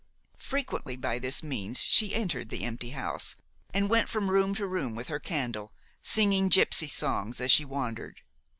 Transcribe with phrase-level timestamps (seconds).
[0.39, 3.35] Frequently by this means she entered the empty house,
[3.71, 8.21] and went from room to room with her candle, singing gypsy songs as she wandered.